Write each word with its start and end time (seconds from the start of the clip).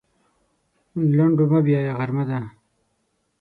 لنډو 1.15 1.45
مه 1.51 1.59
بیایه 1.65 1.93
غرمه 1.97 2.23
ده. 2.29 2.39